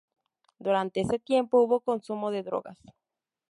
[0.57, 2.79] Durante ese tiempo hubo consumo de drogas.